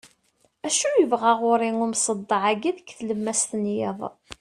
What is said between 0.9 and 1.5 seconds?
yebɣa